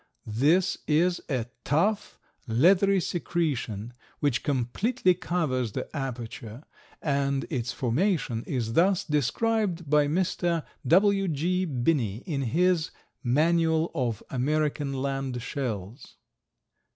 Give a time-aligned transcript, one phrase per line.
[0.25, 2.17] This is a tough,
[2.47, 6.63] leathery secretion, which completely covers the aperture,
[7.03, 10.65] and its formation is thus described by Mr.
[10.87, 11.27] W.
[11.27, 11.65] G.
[11.65, 12.89] Binney in his
[13.23, 16.15] "Manual of American Land Shells."